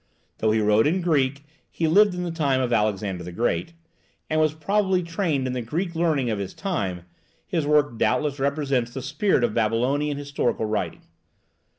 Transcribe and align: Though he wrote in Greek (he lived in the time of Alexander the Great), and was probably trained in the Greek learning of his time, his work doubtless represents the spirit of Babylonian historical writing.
Though 0.39 0.49
he 0.49 0.61
wrote 0.61 0.87
in 0.87 1.01
Greek 1.01 1.43
(he 1.69 1.87
lived 1.87 2.15
in 2.15 2.23
the 2.23 2.31
time 2.31 2.59
of 2.59 2.73
Alexander 2.73 3.23
the 3.23 3.31
Great), 3.31 3.73
and 4.31 4.41
was 4.41 4.55
probably 4.55 5.03
trained 5.03 5.45
in 5.45 5.53
the 5.53 5.61
Greek 5.61 5.93
learning 5.93 6.31
of 6.31 6.39
his 6.39 6.55
time, 6.55 7.03
his 7.45 7.67
work 7.67 7.99
doubtless 7.99 8.39
represents 8.39 8.95
the 8.95 9.03
spirit 9.03 9.43
of 9.43 9.53
Babylonian 9.53 10.17
historical 10.17 10.65
writing. 10.65 11.03